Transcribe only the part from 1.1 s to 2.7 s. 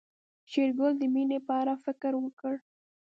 مينې په اړه فکر وکړ.